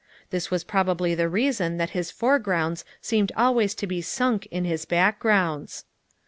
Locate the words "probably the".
0.63-1.29